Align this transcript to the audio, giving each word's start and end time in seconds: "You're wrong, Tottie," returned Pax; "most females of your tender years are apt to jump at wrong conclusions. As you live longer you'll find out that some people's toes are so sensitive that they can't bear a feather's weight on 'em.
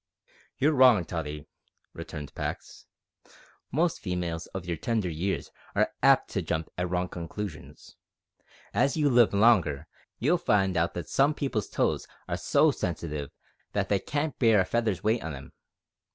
"You're 0.57 0.71
wrong, 0.73 1.05
Tottie," 1.05 1.45
returned 1.93 2.33
Pax; 2.33 2.87
"most 3.71 3.99
females 3.99 4.47
of 4.47 4.65
your 4.65 4.75
tender 4.77 5.11
years 5.11 5.51
are 5.75 5.93
apt 6.01 6.31
to 6.31 6.41
jump 6.41 6.69
at 6.75 6.89
wrong 6.89 7.07
conclusions. 7.07 7.97
As 8.73 8.97
you 8.97 9.11
live 9.11 9.31
longer 9.31 9.85
you'll 10.17 10.39
find 10.39 10.75
out 10.75 10.95
that 10.95 11.07
some 11.07 11.35
people's 11.35 11.69
toes 11.69 12.07
are 12.27 12.35
so 12.37 12.71
sensitive 12.71 13.29
that 13.73 13.89
they 13.89 13.99
can't 13.99 14.39
bear 14.39 14.61
a 14.61 14.65
feather's 14.65 15.03
weight 15.03 15.23
on 15.23 15.35
'em. 15.35 15.53